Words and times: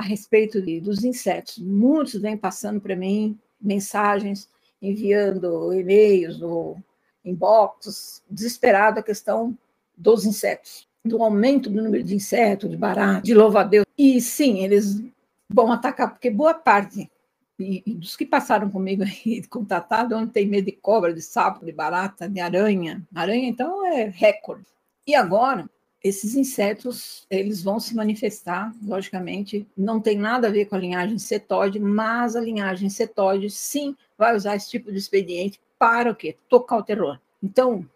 a 0.00 0.02
respeito 0.02 0.62
de, 0.62 0.80
dos 0.80 1.04
insetos. 1.04 1.58
Muitos 1.58 2.14
vêm 2.14 2.34
passando 2.34 2.80
para 2.80 2.96
mim 2.96 3.38
mensagens, 3.60 4.48
enviando 4.80 5.74
e-mails 5.74 6.40
ou 6.40 6.82
inbox, 7.22 8.22
desesperado 8.30 8.98
a 8.98 9.02
questão 9.02 9.56
dos 9.94 10.24
insetos, 10.24 10.88
do 11.04 11.22
aumento 11.22 11.68
do 11.68 11.82
número 11.82 12.02
de 12.02 12.14
insetos, 12.14 12.70
de 12.70 12.78
barato, 12.78 13.22
de 13.22 13.34
louva-a-Deus. 13.34 13.84
E 13.96 14.18
sim, 14.22 14.64
eles 14.64 15.02
vão 15.46 15.70
atacar, 15.70 16.10
porque 16.10 16.30
boa 16.30 16.54
parte 16.54 17.10
e, 17.58 17.82
e 17.84 17.94
dos 17.94 18.16
que 18.16 18.24
passaram 18.24 18.70
comigo 18.70 19.02
aí, 19.02 19.44
contatado, 19.48 20.16
onde 20.16 20.32
tem 20.32 20.46
medo 20.46 20.64
de 20.64 20.72
cobra, 20.72 21.12
de 21.12 21.20
sapo, 21.20 21.66
de 21.66 21.72
barata, 21.72 22.26
de 22.26 22.40
aranha. 22.40 23.06
Aranha, 23.14 23.46
então, 23.46 23.86
é 23.86 24.04
recorde. 24.04 24.64
E 25.06 25.14
agora, 25.14 25.68
esses 26.02 26.34
insetos, 26.34 27.26
eles 27.28 27.62
vão 27.62 27.78
se 27.78 27.94
manifestar, 27.94 28.74
logicamente, 28.82 29.66
não 29.76 30.00
tem 30.00 30.16
nada 30.16 30.48
a 30.48 30.50
ver 30.50 30.64
com 30.64 30.74
a 30.74 30.78
linhagem 30.78 31.18
cetóide, 31.18 31.78
mas 31.78 32.34
a 32.34 32.40
linhagem 32.40 32.88
cetóide, 32.88 33.50
sim, 33.50 33.94
vai 34.16 34.34
usar 34.34 34.56
esse 34.56 34.70
tipo 34.70 34.90
de 34.90 34.98
expediente 34.98 35.60
para 35.78 36.10
o 36.10 36.14
quê? 36.14 36.36
Tocar 36.48 36.78
o 36.78 36.82
terror. 36.82 37.18
Então, 37.42 37.86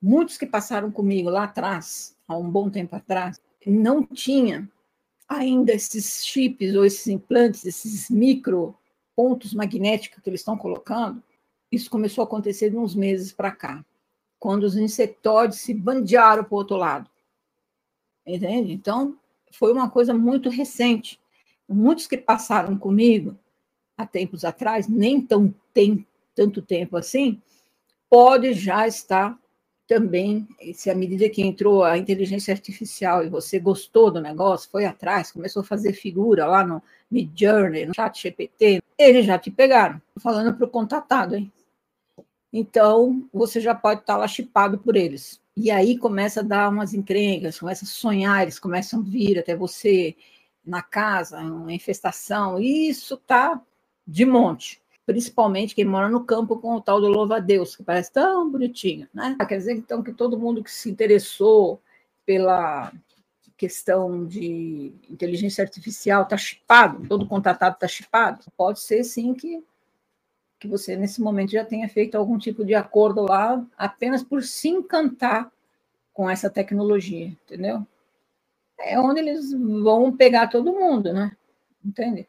muitos 0.00 0.36
que 0.36 0.46
passaram 0.46 0.90
comigo 0.90 1.30
lá 1.30 1.44
atrás, 1.44 2.14
há 2.28 2.36
um 2.36 2.50
bom 2.50 2.68
tempo 2.68 2.94
atrás, 2.94 3.40
não 3.66 4.04
tinha 4.04 4.68
ainda 5.28 5.72
esses 5.72 6.24
chips 6.24 6.74
ou 6.74 6.84
esses 6.84 7.06
implantes, 7.06 7.64
esses 7.64 8.10
micro 8.10 8.76
pontos 9.14 9.54
magnéticos 9.54 10.22
que 10.22 10.28
eles 10.28 10.40
estão 10.40 10.58
colocando, 10.58 11.22
isso 11.72 11.90
começou 11.90 12.22
a 12.22 12.26
acontecer 12.26 12.70
de 12.70 12.76
uns 12.76 12.94
meses 12.94 13.32
para 13.32 13.50
cá, 13.50 13.84
quando 14.38 14.64
os 14.64 14.76
insetóides 14.76 15.60
se 15.60 15.72
bandearam 15.72 16.44
para 16.44 16.54
o 16.54 16.58
outro 16.58 16.76
lado. 16.76 17.10
Entende? 18.26 18.72
Então, 18.72 19.16
foi 19.52 19.72
uma 19.72 19.88
coisa 19.88 20.12
muito 20.12 20.48
recente. 20.48 21.20
Muitos 21.68 22.06
que 22.06 22.16
passaram 22.16 22.76
comigo 22.76 23.36
há 23.96 24.06
tempos 24.06 24.44
atrás, 24.44 24.88
nem 24.88 25.20
tão 25.20 25.54
tem 25.72 26.06
tanto 26.34 26.60
tempo 26.60 26.96
assim, 26.96 27.40
pode 28.10 28.52
já 28.52 28.86
estar 28.86 29.38
também, 29.86 30.46
se 30.74 30.90
à 30.90 30.94
medida 30.94 31.30
que 31.30 31.42
entrou 31.42 31.84
a 31.84 31.96
inteligência 31.96 32.52
artificial 32.52 33.24
e 33.24 33.28
você 33.28 33.58
gostou 33.58 34.10
do 34.10 34.20
negócio, 34.20 34.68
foi 34.70 34.84
atrás, 34.84 35.30
começou 35.30 35.60
a 35.60 35.64
fazer 35.64 35.92
figura 35.92 36.44
lá 36.46 36.64
no 36.66 36.82
Midjourney, 37.10 37.86
no 37.86 37.94
chat 37.94 38.20
GPT, 38.20 38.82
eles 38.98 39.24
já 39.24 39.38
te 39.38 39.50
pegaram. 39.50 40.02
falando 40.18 40.54
para 40.54 40.66
o 40.66 40.70
contatado, 40.70 41.36
hein? 41.36 41.52
Então, 42.52 43.28
você 43.32 43.60
já 43.60 43.74
pode 43.74 44.00
estar 44.00 44.16
lá 44.16 44.26
chipado 44.26 44.78
por 44.78 44.96
eles. 44.96 45.40
E 45.56 45.70
aí 45.70 45.96
começa 45.96 46.40
a 46.40 46.42
dar 46.42 46.68
umas 46.68 46.92
encrencas, 46.92 47.58
começa 47.58 47.84
a 47.84 47.88
sonhar, 47.88 48.42
eles 48.42 48.58
começam 48.58 49.00
a 49.00 49.02
vir 49.02 49.38
até 49.38 49.56
você 49.56 50.14
na 50.64 50.82
casa, 50.82 51.38
uma 51.38 51.72
infestação. 51.72 52.58
Isso 52.58 53.16
tá 53.16 53.60
de 54.06 54.24
monte 54.24 54.80
principalmente 55.06 55.74
quem 55.74 55.84
mora 55.84 56.08
no 56.08 56.24
campo 56.24 56.58
com 56.58 56.74
o 56.74 56.80
tal 56.80 57.00
do 57.00 57.06
louva-a-Deus, 57.06 57.76
que 57.76 57.84
parece 57.84 58.12
tão 58.12 58.50
bonitinho, 58.50 59.08
né? 59.14 59.36
Quer 59.48 59.58
dizer, 59.58 59.74
então, 59.74 60.02
que 60.02 60.12
todo 60.12 60.38
mundo 60.38 60.64
que 60.64 60.70
se 60.70 60.90
interessou 60.90 61.80
pela 62.26 62.92
questão 63.56 64.26
de 64.26 64.92
inteligência 65.08 65.62
artificial 65.62 66.24
está 66.24 66.36
chipado, 66.36 67.06
todo 67.08 67.26
contatado 67.26 67.74
está 67.74 67.86
chipado? 67.86 68.44
Pode 68.56 68.80
ser, 68.80 69.04
sim, 69.04 69.32
que, 69.32 69.64
que 70.58 70.68
você, 70.68 70.96
nesse 70.96 71.20
momento, 71.20 71.52
já 71.52 71.64
tenha 71.64 71.88
feito 71.88 72.16
algum 72.16 72.38
tipo 72.38 72.64
de 72.64 72.74
acordo 72.74 73.22
lá, 73.22 73.64
apenas 73.76 74.22
por 74.22 74.42
se 74.42 74.68
encantar 74.68 75.50
com 76.12 76.28
essa 76.28 76.48
tecnologia, 76.48 77.26
entendeu? 77.26 77.86
É 78.78 78.98
onde 78.98 79.20
eles 79.20 79.52
vão 79.52 80.16
pegar 80.16 80.48
todo 80.48 80.72
mundo, 80.72 81.12
né? 81.12 81.36
Entende? 81.84 82.26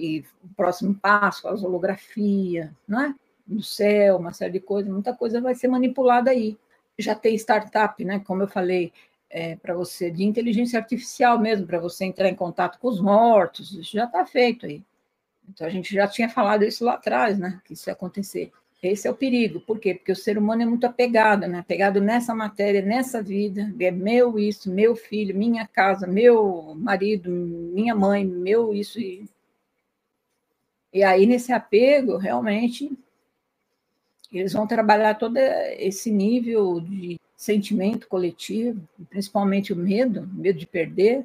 e 0.00 0.24
o 0.42 0.48
próximo 0.54 0.94
passo, 0.94 1.48
a 1.48 1.52
holografia, 1.52 2.74
né? 2.86 3.14
no 3.46 3.62
céu, 3.62 4.16
uma 4.16 4.32
série 4.32 4.52
de 4.52 4.60
coisas, 4.60 4.90
muita 4.90 5.14
coisa 5.14 5.40
vai 5.40 5.54
ser 5.54 5.68
manipulada 5.68 6.30
aí. 6.30 6.56
Já 6.98 7.14
tem 7.14 7.34
startup, 7.34 8.02
né? 8.04 8.20
como 8.20 8.42
eu 8.42 8.48
falei, 8.48 8.92
é, 9.28 9.56
para 9.56 9.74
você, 9.74 10.10
de 10.10 10.24
inteligência 10.24 10.78
artificial 10.78 11.38
mesmo, 11.38 11.66
para 11.66 11.80
você 11.80 12.04
entrar 12.04 12.28
em 12.28 12.34
contato 12.34 12.78
com 12.78 12.88
os 12.88 13.00
mortos, 13.00 13.72
isso 13.72 13.92
já 13.92 14.04
está 14.04 14.24
feito 14.24 14.66
aí. 14.66 14.82
Então, 15.52 15.66
a 15.66 15.70
gente 15.70 15.94
já 15.94 16.06
tinha 16.06 16.28
falado 16.28 16.64
isso 16.64 16.84
lá 16.84 16.94
atrás, 16.94 17.38
né? 17.38 17.60
que 17.64 17.74
isso 17.74 17.88
ia 17.88 17.92
acontecer. 17.92 18.52
Esse 18.82 19.06
é 19.06 19.10
o 19.10 19.14
perigo. 19.14 19.60
Por 19.60 19.78
quê? 19.78 19.94
Porque 19.94 20.12
o 20.12 20.16
ser 20.16 20.38
humano 20.38 20.62
é 20.62 20.66
muito 20.66 20.86
apegado, 20.86 21.46
né? 21.46 21.58
Apegado 21.58 22.00
nessa 22.00 22.34
matéria, 22.34 22.80
nessa 22.80 23.22
vida. 23.22 23.70
É 23.78 23.90
meu 23.90 24.38
isso, 24.38 24.70
meu 24.70 24.96
filho, 24.96 25.36
minha 25.36 25.66
casa, 25.66 26.06
meu 26.06 26.74
marido, 26.78 27.30
minha 27.30 27.94
mãe, 27.94 28.24
meu 28.24 28.72
isso. 28.72 28.98
E 28.98 29.28
e 30.92 31.04
aí, 31.04 31.24
nesse 31.24 31.52
apego, 31.52 32.16
realmente, 32.16 32.90
eles 34.32 34.52
vão 34.52 34.66
trabalhar 34.66 35.14
todo 35.14 35.36
esse 35.36 36.10
nível 36.10 36.80
de 36.80 37.18
sentimento 37.36 38.08
coletivo, 38.08 38.82
principalmente 39.08 39.72
o 39.72 39.76
medo, 39.76 40.28
medo 40.32 40.58
de 40.58 40.66
perder, 40.66 41.24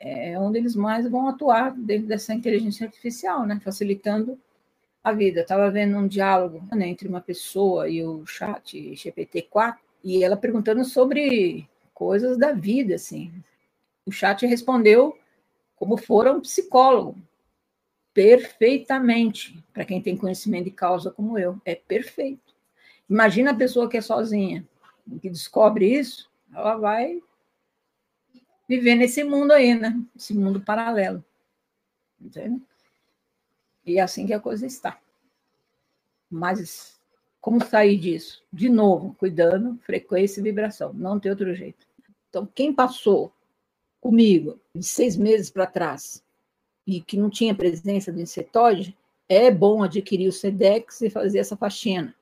é 0.00 0.38
onde 0.38 0.58
eles 0.58 0.76
mais 0.76 1.08
vão 1.08 1.28
atuar 1.28 1.74
dentro 1.76 2.06
dessa 2.06 2.34
inteligência 2.34 2.86
artificial, 2.86 3.46
né? 3.46 3.58
facilitando 3.60 4.38
a 5.02 5.12
vida. 5.12 5.40
Estava 5.40 5.70
vendo 5.70 5.96
um 5.96 6.06
diálogo 6.06 6.62
né, 6.72 6.88
entre 6.88 7.08
uma 7.08 7.20
pessoa 7.20 7.88
e 7.88 8.04
o 8.04 8.24
chat 8.26 8.92
GPT-4, 8.94 9.76
e 10.04 10.22
ela 10.22 10.36
perguntando 10.36 10.84
sobre 10.84 11.68
coisas 11.92 12.38
da 12.38 12.52
vida, 12.52 12.94
assim. 12.94 13.32
O 14.06 14.12
chat 14.12 14.46
respondeu 14.46 15.18
como 15.76 15.96
fora 15.96 16.32
um 16.32 16.40
psicólogo, 16.40 17.16
perfeitamente 18.14 19.62
para 19.72 19.84
quem 19.84 20.00
tem 20.00 20.16
conhecimento 20.16 20.64
de 20.64 20.70
causa 20.70 21.10
como 21.10 21.38
eu. 21.38 21.60
É 21.64 21.74
perfeito. 21.74 22.54
Imagina 23.08 23.50
a 23.50 23.56
pessoa 23.56 23.88
que 23.88 23.96
é 23.96 24.00
sozinha, 24.00 24.66
que 25.20 25.30
descobre 25.30 25.98
isso, 25.98 26.30
ela 26.52 26.76
vai 26.76 27.20
viver 28.68 28.94
nesse 28.94 29.24
mundo 29.24 29.52
aí, 29.52 29.74
né? 29.74 29.98
Esse 30.14 30.34
mundo 30.34 30.60
paralelo. 30.60 31.24
Entende? 32.20 32.60
E 33.86 33.98
é 33.98 34.02
assim 34.02 34.26
que 34.26 34.34
a 34.34 34.40
coisa 34.40 34.66
está. 34.66 35.00
Mas 36.30 36.98
como 37.40 37.64
sair 37.64 37.96
disso? 37.96 38.42
De 38.52 38.68
novo, 38.68 39.14
cuidando, 39.18 39.78
frequência 39.78 40.40
e 40.40 40.42
vibração. 40.42 40.92
Não 40.92 41.18
tem 41.18 41.30
outro 41.30 41.54
jeito. 41.54 41.86
Então, 42.28 42.46
quem 42.54 42.74
passou 42.74 43.32
comigo 44.00 44.60
de 44.74 44.84
seis 44.86 45.16
meses 45.16 45.50
para 45.50 45.66
trás 45.66 46.22
e 46.86 47.00
que 47.00 47.16
não 47.16 47.30
tinha 47.30 47.54
presença 47.54 48.12
do 48.12 48.20
insetóide, 48.20 48.96
é 49.28 49.50
bom 49.50 49.82
adquirir 49.82 50.28
o 50.28 50.32
SEDEX 50.32 51.02
e 51.02 51.10
fazer 51.10 51.38
essa 51.38 51.56
faxina. 51.56 52.14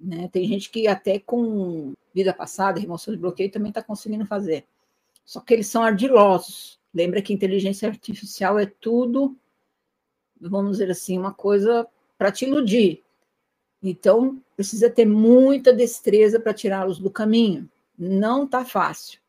Né? 0.00 0.28
Tem 0.28 0.46
gente 0.46 0.70
que 0.70 0.86
até 0.88 1.18
com 1.18 1.94
vida 2.12 2.32
passada, 2.32 2.80
remoção 2.80 3.14
de 3.14 3.20
bloqueio, 3.20 3.50
também 3.50 3.70
está 3.70 3.82
conseguindo 3.82 4.26
fazer. 4.26 4.64
Só 5.24 5.40
que 5.40 5.54
eles 5.54 5.66
são 5.66 5.82
ardilosos. 5.82 6.78
Lembra 6.92 7.22
que 7.22 7.32
inteligência 7.32 7.88
artificial 7.88 8.58
é 8.58 8.66
tudo, 8.66 9.36
vamos 10.40 10.72
dizer 10.72 10.90
assim, 10.90 11.18
uma 11.18 11.32
coisa 11.32 11.86
para 12.16 12.30
te 12.30 12.44
iludir. 12.44 13.02
Então, 13.82 14.40
precisa 14.56 14.88
ter 14.88 15.04
muita 15.04 15.72
destreza 15.72 16.38
para 16.38 16.54
tirá-los 16.54 16.98
do 16.98 17.10
caminho. 17.10 17.68
Não 17.98 18.46
tá 18.46 18.64
fácil, 18.64 19.20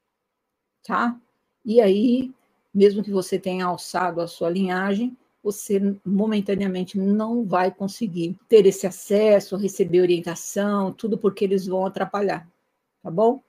tá? 0.83 1.19
E 1.63 1.81
aí, 1.81 2.31
mesmo 2.73 3.03
que 3.03 3.11
você 3.11 3.39
tenha 3.39 3.65
alçado 3.65 4.21
a 4.21 4.27
sua 4.27 4.49
linhagem, 4.49 5.17
você 5.41 5.79
momentaneamente 6.03 6.97
não 6.97 7.45
vai 7.45 7.71
conseguir 7.71 8.35
ter 8.49 8.65
esse 8.65 8.87
acesso, 8.87 9.55
receber 9.55 10.01
orientação, 10.01 10.91
tudo 10.91 11.17
porque 11.17 11.45
eles 11.45 11.67
vão 11.67 11.85
atrapalhar, 11.85 12.47
tá 13.03 13.11
bom? 13.11 13.41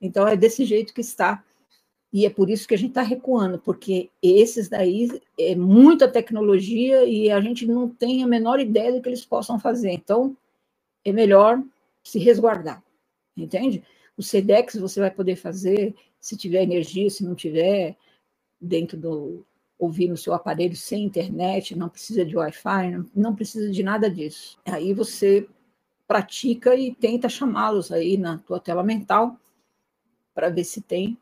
Então 0.00 0.28
é 0.28 0.36
desse 0.36 0.64
jeito 0.64 0.92
que 0.92 1.00
está. 1.00 1.42
E 2.12 2.24
é 2.24 2.30
por 2.30 2.48
isso 2.48 2.66
que 2.66 2.74
a 2.74 2.78
gente 2.78 2.90
está 2.90 3.02
recuando, 3.02 3.58
porque 3.58 4.10
esses 4.22 4.68
daí 4.68 5.20
é 5.38 5.54
muita 5.54 6.08
tecnologia 6.08 7.04
e 7.04 7.30
a 7.30 7.40
gente 7.40 7.66
não 7.66 7.88
tem 7.88 8.22
a 8.22 8.26
menor 8.26 8.60
ideia 8.60 8.92
do 8.92 9.02
que 9.02 9.08
eles 9.08 9.24
possam 9.24 9.58
fazer. 9.58 9.90
Então, 9.90 10.34
é 11.04 11.12
melhor 11.12 11.62
se 12.02 12.18
resguardar, 12.18 12.82
entende? 13.36 13.82
O 14.16 14.22
SEDEX 14.22 14.76
você 14.76 15.00
vai 15.00 15.10
poder 15.10 15.36
fazer 15.36 15.94
se 16.18 16.36
tiver 16.36 16.62
energia, 16.62 17.10
se 17.10 17.24
não 17.24 17.34
tiver, 17.34 17.96
dentro 18.60 18.96
do 18.96 19.44
ouvir 19.78 20.08
no 20.08 20.16
seu 20.16 20.34
aparelho 20.34 20.74
sem 20.74 21.04
internet, 21.04 21.76
não 21.76 21.88
precisa 21.88 22.24
de 22.24 22.36
Wi-Fi, 22.36 22.90
não, 22.90 23.06
não 23.14 23.34
precisa 23.34 23.70
de 23.70 23.82
nada 23.82 24.10
disso. 24.10 24.58
Aí 24.64 24.92
você 24.92 25.48
pratica 26.06 26.74
e 26.74 26.92
tenta 26.94 27.28
chamá-los 27.28 27.92
aí 27.92 28.16
na 28.16 28.38
tua 28.38 28.58
tela 28.58 28.82
mental 28.82 29.38
para 30.34 30.48
ver 30.48 30.64
se 30.64 30.80
tem 30.80 31.16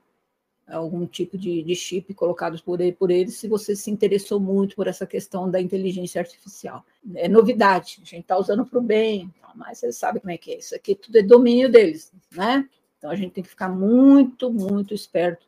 algum 0.67 1.07
tipo 1.07 1.39
de, 1.39 1.63
de 1.63 1.75
chip 1.77 2.13
colocados 2.15 2.61
por, 2.61 2.79
por 2.95 3.11
eles, 3.11 3.37
se 3.37 3.47
você 3.47 3.77
se 3.77 3.91
interessou 3.91 4.41
muito 4.41 4.75
por 4.75 4.89
essa 4.89 5.07
questão 5.07 5.51
da 5.51 5.61
inteligência 5.61 6.21
artificial. 6.21 6.85
É 7.15 7.29
novidade, 7.29 7.99
a 8.03 8.05
gente 8.05 8.23
está 8.23 8.37
usando 8.37 8.67
para 8.67 8.79
o 8.79 8.83
bem, 8.83 9.33
mas 9.55 9.79
você 9.79 9.93
sabe 9.93 10.21
como 10.21 10.33
é 10.33 10.37
que 10.37 10.53
é. 10.53 10.59
Isso 10.59 10.75
aqui 10.75 10.95
tudo 10.95 11.19
é 11.19 11.23
domínio 11.23 11.71
deles, 11.71 12.13
né? 12.33 12.69
Então 12.99 13.11
a 13.11 13.17
gente 13.17 13.33
tem 13.33 13.45
que 13.45 13.51
ficar 13.51 13.69
muito, 13.69 14.51
muito 14.51 14.93
esperto 14.93 15.47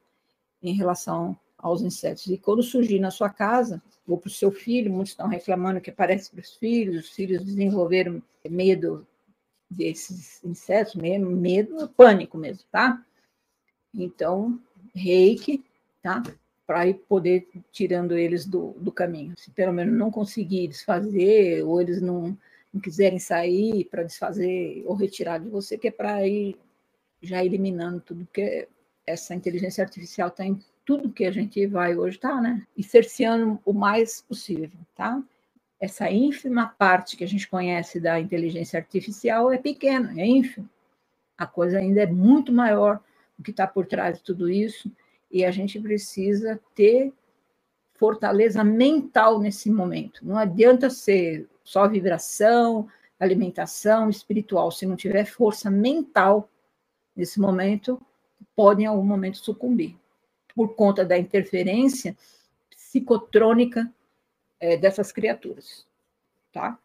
em 0.62 0.74
relação 0.74 1.36
aos 1.56 1.82
insetos. 1.82 2.26
E 2.26 2.38
quando 2.38 2.62
surgir 2.62 3.00
na 3.00 3.10
sua 3.10 3.28
casa, 3.28 3.82
ou 4.06 4.16
para 4.16 4.28
o 4.28 4.32
seu 4.32 4.50
filho, 4.50 4.92
muitos 4.92 5.12
estão 5.12 5.28
reclamando 5.28 5.80
que 5.80 5.90
aparece 5.90 6.30
para 6.30 6.40
os 6.40 6.54
filhos, 6.54 7.04
os 7.04 7.10
filhos 7.10 7.44
desenvolveram 7.44 8.22
medo 8.48 9.06
desses 9.70 10.42
insetos, 10.42 10.94
mesmo, 10.94 11.30
medo, 11.30 11.88
pânico 11.90 12.38
mesmo, 12.38 12.64
tá? 12.70 13.04
Então, 13.92 14.58
reiki, 14.94 15.64
tá? 16.02 16.22
Para 16.66 16.92
poder 17.08 17.48
tirando 17.72 18.16
eles 18.16 18.46
do, 18.46 18.74
do 18.78 18.92
caminho. 18.92 19.34
Se 19.36 19.50
pelo 19.50 19.72
menos 19.72 19.96
não 19.96 20.10
conseguir 20.10 20.68
desfazer, 20.68 21.64
ou 21.64 21.80
eles 21.80 22.02
não, 22.02 22.36
não 22.72 22.80
quiserem 22.80 23.18
sair 23.18 23.84
para 23.86 24.02
desfazer 24.02 24.82
ou 24.86 24.94
retirar 24.94 25.38
de 25.38 25.48
você, 25.48 25.78
que 25.78 25.88
é 25.88 25.90
para 25.90 26.26
ir 26.26 26.56
já 27.22 27.44
eliminando 27.44 28.00
tudo 28.00 28.28
que 28.32 28.68
essa 29.06 29.34
inteligência 29.34 29.82
artificial 29.82 30.28
está 30.28 30.44
em 30.44 30.60
tudo 30.84 31.12
que 31.12 31.24
a 31.24 31.30
gente 31.30 31.66
vai 31.66 31.96
hoje, 31.96 32.18
tá, 32.18 32.40
né? 32.40 32.66
E 32.76 32.82
cerceando 32.82 33.60
o 33.64 33.72
mais 33.72 34.22
possível, 34.22 34.78
tá? 34.94 35.22
Essa 35.80 36.10
ínfima 36.10 36.74
parte 36.78 37.16
que 37.16 37.24
a 37.24 37.28
gente 37.28 37.48
conhece 37.48 38.00
da 38.00 38.18
inteligência 38.18 38.78
artificial 38.78 39.52
é 39.52 39.58
pequena, 39.58 40.12
é 40.18 40.26
ínfima. 40.26 40.68
A 41.36 41.46
coisa 41.46 41.78
ainda 41.78 42.02
é 42.02 42.06
muito 42.06 42.52
maior 42.52 43.00
o 43.38 43.42
que 43.42 43.50
está 43.50 43.66
por 43.66 43.86
trás 43.86 44.18
de 44.18 44.24
tudo 44.24 44.50
isso, 44.50 44.90
e 45.30 45.44
a 45.44 45.50
gente 45.50 45.78
precisa 45.80 46.60
ter 46.74 47.12
fortaleza 47.94 48.62
mental 48.64 49.38
nesse 49.40 49.70
momento. 49.70 50.24
Não 50.24 50.36
adianta 50.36 50.88
ser 50.88 51.48
só 51.62 51.86
vibração, 51.88 52.88
alimentação 53.18 54.08
espiritual. 54.08 54.70
Se 54.70 54.86
não 54.86 54.96
tiver 54.96 55.24
força 55.24 55.70
mental 55.70 56.48
nesse 57.14 57.40
momento, 57.40 58.00
pode 58.54 58.82
em 58.82 58.86
algum 58.86 59.04
momento 59.04 59.38
sucumbir, 59.38 59.96
por 60.54 60.74
conta 60.74 61.04
da 61.04 61.18
interferência 61.18 62.16
psicotrônica 62.70 63.92
é, 64.60 64.76
dessas 64.76 65.12
criaturas, 65.12 65.86
tá? 66.52 66.78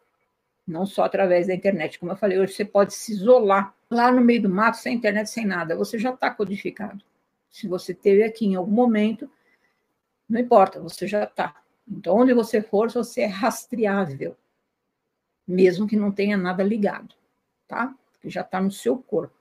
Não 0.66 0.86
só 0.86 1.04
através 1.04 1.46
da 1.46 1.54
internet. 1.54 1.98
Como 1.98 2.12
eu 2.12 2.16
falei, 2.16 2.38
hoje 2.38 2.54
você 2.54 2.64
pode 2.64 2.94
se 2.94 3.12
isolar 3.12 3.74
lá 3.94 4.12
no 4.12 4.20
meio 4.20 4.42
do 4.42 4.48
mato, 4.48 4.76
sem 4.76 4.96
internet, 4.96 5.30
sem 5.30 5.46
nada. 5.46 5.76
Você 5.76 5.98
já 5.98 6.10
está 6.10 6.30
codificado. 6.30 7.02
Se 7.50 7.68
você 7.68 7.94
teve 7.94 8.22
aqui 8.22 8.46
em 8.46 8.56
algum 8.56 8.72
momento, 8.72 9.30
não 10.28 10.40
importa, 10.40 10.80
você 10.80 11.06
já 11.06 11.24
está. 11.24 11.54
Então, 11.86 12.16
onde 12.16 12.34
você 12.34 12.60
for, 12.62 12.90
você 12.90 13.22
é 13.22 13.26
rastreável, 13.26 14.36
mesmo 15.46 15.86
que 15.86 15.96
não 15.96 16.10
tenha 16.10 16.36
nada 16.36 16.62
ligado, 16.62 17.14
tá? 17.68 17.94
Porque 18.12 18.30
já 18.30 18.40
está 18.40 18.60
no 18.60 18.70
seu 18.70 18.96
corpo. 18.98 19.34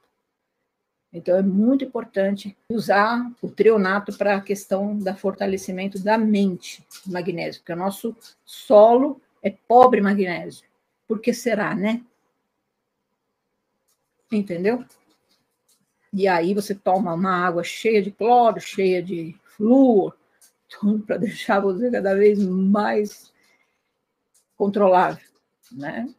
Então, 1.11 1.37
é 1.37 1.41
muito 1.43 1.85
importante 1.85 2.57
usar 2.69 3.31
o 3.41 3.49
treonato 3.49 4.17
para 4.17 4.35
a 4.35 4.41
questão 4.41 4.97
da 4.97 5.15
fortalecimento 5.15 6.03
da 6.03 6.17
mente, 6.17 6.85
magnésio, 7.05 7.61
porque 7.61 7.73
o 7.73 7.77
nosso 7.77 8.15
solo 8.43 9.21
é 9.41 9.51
pobre 9.51 10.01
magnésio. 10.01 10.67
Por 11.07 11.19
que 11.19 11.33
será, 11.33 11.75
né? 11.75 12.03
Entendeu? 14.31 14.83
E 16.11 16.27
aí 16.27 16.53
você 16.53 16.75
toma 16.75 17.13
uma 17.13 17.45
água 17.45 17.63
cheia 17.63 18.01
de 18.01 18.11
cloro, 18.11 18.59
cheia 18.59 19.01
de 19.01 19.35
flúor, 19.43 20.15
tudo 20.69 21.03
para 21.03 21.17
deixar 21.19 21.59
você 21.59 21.89
cada 21.89 22.15
vez 22.15 22.43
mais 22.43 23.33
controlável, 24.55 25.25
né? 25.71 26.13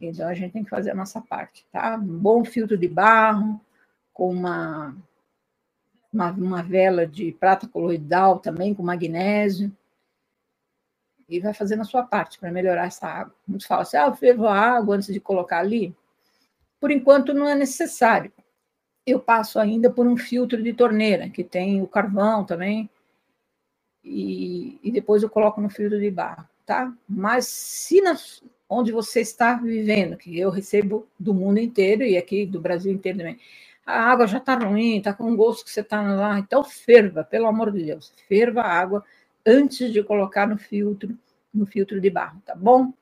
Então 0.00 0.28
a 0.28 0.34
gente 0.34 0.52
tem 0.52 0.64
que 0.64 0.70
fazer 0.70 0.90
a 0.90 0.94
nossa 0.94 1.20
parte, 1.20 1.66
tá? 1.70 1.96
Um 1.96 2.18
bom 2.18 2.44
filtro 2.44 2.76
de 2.76 2.88
barro, 2.88 3.60
com 4.12 4.30
uma, 4.30 4.94
uma, 6.12 6.30
uma 6.30 6.62
vela 6.62 7.06
de 7.06 7.32
prata 7.32 7.66
coloidal 7.66 8.38
também, 8.38 8.74
com 8.74 8.82
magnésio, 8.82 9.74
e 11.28 11.38
vai 11.38 11.54
fazendo 11.54 11.82
a 11.82 11.84
sua 11.84 12.02
parte 12.02 12.38
para 12.38 12.50
melhorar 12.50 12.86
essa 12.86 13.06
água. 13.06 13.34
Muitos 13.46 13.66
falam 13.66 13.82
assim, 13.82 13.96
ah, 13.96 14.12
fervo 14.12 14.46
a 14.46 14.58
água 14.58 14.96
antes 14.96 15.12
de 15.12 15.20
colocar 15.20 15.60
ali. 15.60 15.94
Por 16.80 16.90
enquanto 16.90 17.34
não 17.34 17.48
é 17.48 17.54
necessário. 17.54 18.32
Eu 19.06 19.20
passo 19.20 19.58
ainda 19.58 19.90
por 19.90 20.06
um 20.06 20.16
filtro 20.16 20.62
de 20.62 20.72
torneira, 20.72 21.28
que 21.28 21.44
tem 21.44 21.82
o 21.82 21.86
carvão 21.86 22.44
também, 22.44 22.88
e, 24.04 24.78
e 24.82 24.90
depois 24.90 25.22
eu 25.22 25.30
coloco 25.30 25.60
no 25.60 25.68
filtro 25.68 25.98
de 25.98 26.10
barro, 26.10 26.46
tá? 26.64 26.92
Mas 27.08 27.46
se 27.46 28.00
nas, 28.00 28.42
onde 28.68 28.92
você 28.92 29.20
está 29.20 29.54
vivendo, 29.54 30.16
que 30.16 30.38
eu 30.38 30.50
recebo 30.50 31.06
do 31.18 31.34
mundo 31.34 31.58
inteiro 31.58 32.02
e 32.02 32.16
aqui 32.16 32.46
do 32.46 32.60
Brasil 32.60 32.92
inteiro 32.92 33.18
também, 33.18 33.38
a 33.84 34.10
água 34.10 34.26
já 34.26 34.38
está 34.38 34.54
ruim, 34.54 34.98
está 34.98 35.12
com 35.12 35.34
gosto 35.36 35.64
que 35.64 35.70
você 35.70 35.80
está 35.80 36.00
lá, 36.02 36.38
então 36.38 36.62
ferva, 36.62 37.24
pelo 37.24 37.46
amor 37.46 37.72
de 37.72 37.84
Deus, 37.84 38.12
ferva 38.28 38.62
a 38.62 38.72
água 38.72 39.04
antes 39.44 39.92
de 39.92 40.02
colocar 40.02 40.46
no 40.46 40.56
filtro, 40.56 41.16
no 41.52 41.66
filtro 41.66 42.00
de 42.00 42.10
barro, 42.10 42.40
tá 42.44 42.54
bom? 42.54 42.92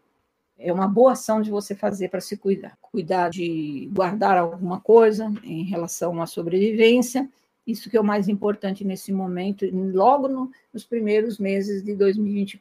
É 0.58 0.72
uma 0.72 0.88
boa 0.88 1.12
ação 1.12 1.40
de 1.40 1.50
você 1.50 1.74
fazer 1.74 2.08
para 2.08 2.20
se 2.20 2.36
cuidar. 2.36 2.76
Cuidar 2.82 3.30
de 3.30 3.88
guardar 3.92 4.36
alguma 4.36 4.80
coisa 4.80 5.32
em 5.44 5.62
relação 5.62 6.20
à 6.20 6.26
sobrevivência, 6.26 7.28
isso 7.66 7.90
que 7.90 7.96
é 7.96 8.00
o 8.00 8.04
mais 8.04 8.28
importante 8.28 8.82
nesse 8.82 9.12
momento, 9.12 9.66
logo 9.70 10.26
no, 10.26 10.50
nos 10.72 10.84
primeiros 10.84 11.38
meses 11.38 11.84
de 11.84 11.94
2024. 11.94 12.56